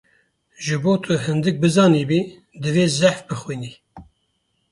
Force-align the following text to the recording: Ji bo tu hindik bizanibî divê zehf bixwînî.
Ji 0.65 0.75
bo 0.83 0.93
tu 1.03 1.13
hindik 1.23 1.55
bizanibî 1.63 2.21
divê 2.61 2.85
zehf 2.99 3.19
bixwînî. 3.27 3.71